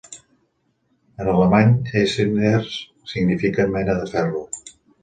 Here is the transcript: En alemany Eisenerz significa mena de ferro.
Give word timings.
En 1.25 1.29
alemany 1.33 1.69
Eisenerz 2.01 2.75
significa 3.13 3.71
mena 3.77 4.01
de 4.03 4.15
ferro. 4.17 4.47